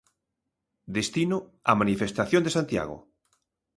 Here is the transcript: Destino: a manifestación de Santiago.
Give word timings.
Destino: 0.97 1.37
a 1.71 1.75
manifestación 1.81 2.41
de 2.43 2.55
Santiago. 2.57 2.97